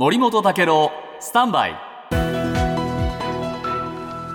[0.00, 1.74] 森本武郎スタンバイ。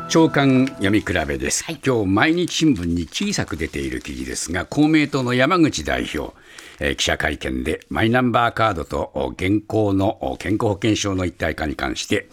[0.09, 6.36] 長官読み比べです、今日毎日新聞に小さく出ている記事ですが公明党の山口代表、
[6.81, 12.28] えー記者会見でマイナンバーカードとお現行のお健康保険証の一体化に関して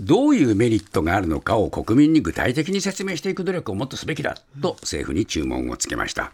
[0.00, 6.32] どういうメリットがあるのかを国民に具体的に説明していく努力をもっとすべきだと政府に注文をつけました。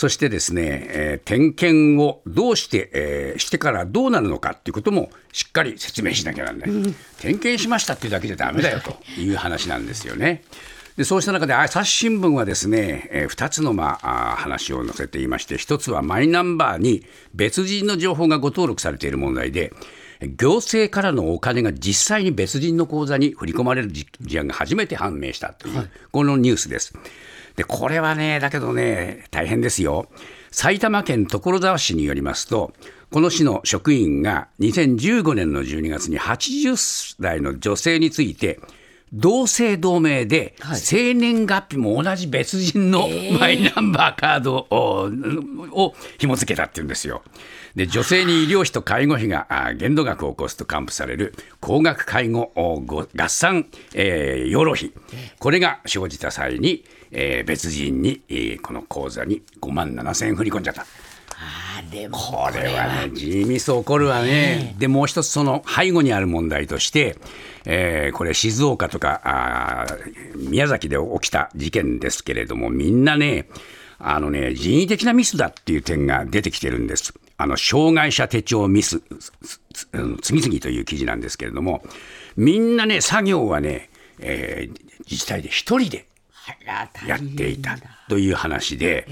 [0.00, 6.70] そしてですね、えー点検をどうして、えーしてからどうなるのかっていうこともしっかり説明しなきゃならない、
[7.18, 10.42] 点検しましたっていうだけじゃだめだよという話なんですよね。
[10.96, 17.04] でそうした中で朝日新聞はですね、え2つの、まあ、話を載せていまして1つはマイナンバーに
[17.34, 19.70] 別人の情報がご登録されている問題で
[20.22, 26.94] 行政からのお金が実際に別人の口座に振り込まれる事事案が初めて判明したという、このニュースです。
[27.56, 30.08] でこれはね、だけどね、大変ですよ。
[30.50, 32.72] 埼玉県所沢市によりますと、
[33.10, 38.60] この市の職員が2015年の12月に80代の女性について、
[39.12, 45.10] 同姓同名で、生年月日も同じ別人のマイナンバーカードを,、
[45.72, 47.22] を紐付けたっていうんですよ。
[47.74, 54.92] で女性に医療費と介護費があ限度額を起こすと還付される高額介護合算、えー養老費、
[55.38, 60.86] これが生じた際に、えー別人に、えーこの口座に5万7千円振り込んじゃった。
[61.90, 64.74] でもこれはね、地味そう起こるわね。
[64.78, 67.16] で、もう一つ、その背後にある問題として、
[67.64, 69.86] えーこれ、静岡とか
[70.36, 73.48] 宮崎で起きた事件ですけれども、みんなね、
[73.98, 77.12] あのね、人為的なミスだっていう点が出てきてるんです。
[77.36, 79.02] あの、障害者手帳ミス、
[80.22, 81.82] 次々という記事なんですけれども、
[82.36, 86.06] みんなね、作業はね、えー自治体で一人で
[87.06, 87.76] やっていた
[88.08, 89.08] という話で、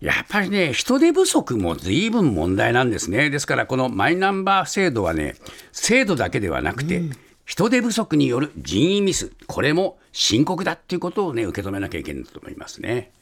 [0.00, 3.30] やっぱりね、人手不足も随分問題なんですね。
[3.30, 5.36] ですから、このマイナンバー制度はね、
[5.72, 7.02] 制度だけではなくて、
[7.44, 13.12] 人手不足による人為ミス、これも深刻だっていうことをね、受け止めなきゃいけないと思いますね。